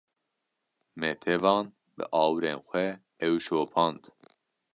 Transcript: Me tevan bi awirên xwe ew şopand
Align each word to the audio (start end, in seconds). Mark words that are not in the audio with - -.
Me 0.99 1.09
tevan 1.21 1.65
bi 1.95 2.03
awirên 2.21 2.59
xwe 2.67 2.85
ew 3.25 3.35
şopand 3.45 4.01